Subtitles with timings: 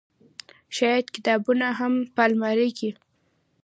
[0.75, 2.89] شايد کتابونه هم په المارۍ کې